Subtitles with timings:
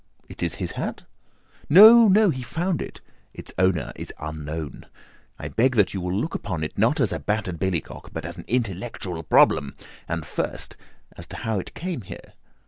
[0.27, 1.03] "It is his hat."
[1.69, 3.01] "No, no, he found it.
[3.35, 4.87] Its owner is unknown.
[5.37, 8.35] I beg that you will look upon it not as a battered billycock but as
[8.35, 9.75] an intellectual problem.
[10.07, 10.75] And, first,
[11.15, 12.33] as to how it came here.